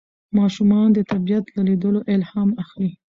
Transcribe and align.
ماشومان 0.37 0.87
د 0.93 0.99
طبیعت 1.11 1.45
له 1.55 1.61
لیدلو 1.67 1.99
الهام 2.13 2.49
اخلي 2.63 2.91